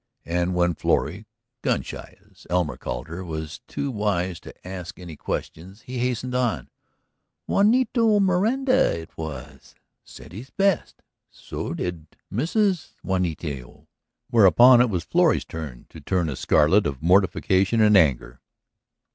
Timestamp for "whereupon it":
14.31-14.89